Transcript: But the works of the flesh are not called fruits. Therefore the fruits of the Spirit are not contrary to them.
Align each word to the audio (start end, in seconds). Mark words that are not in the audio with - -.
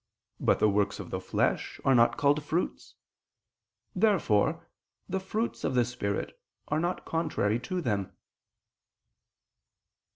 But 0.39 0.57
the 0.57 0.67
works 0.67 0.99
of 0.99 1.11
the 1.11 1.19
flesh 1.19 1.79
are 1.85 1.93
not 1.93 2.17
called 2.17 2.43
fruits. 2.43 2.95
Therefore 3.95 4.67
the 5.07 5.19
fruits 5.19 5.63
of 5.63 5.75
the 5.75 5.85
Spirit 5.85 6.39
are 6.69 6.79
not 6.79 7.05
contrary 7.05 7.59
to 7.59 7.81
them. 7.81 8.11